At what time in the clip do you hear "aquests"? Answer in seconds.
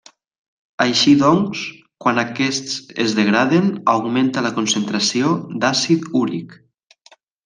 2.21-2.79